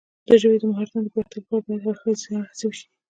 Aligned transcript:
د 0.27 0.31
ژبې 0.41 0.57
د 0.59 0.63
مهارتونو 0.69 1.03
د 1.05 1.07
پراختیا 1.13 1.39
لپاره 1.41 1.61
باید 1.67 1.81
هر 1.83 1.89
اړخیزه 1.91 2.35
هڅې 2.49 2.65
وشي. 2.67 2.85